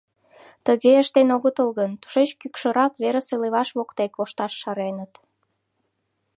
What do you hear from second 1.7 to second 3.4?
гын, тушеч кӱкшырак верысе